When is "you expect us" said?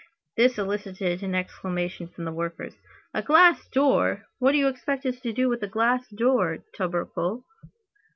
4.57-5.19